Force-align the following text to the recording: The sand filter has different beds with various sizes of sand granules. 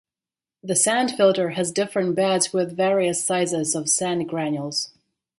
The 0.63 0.75
sand 0.75 1.11
filter 1.11 1.51
has 1.51 1.71
different 1.71 2.15
beds 2.15 2.51
with 2.51 2.75
various 2.75 3.23
sizes 3.23 3.75
of 3.75 3.87
sand 3.87 4.27
granules. 4.27 4.89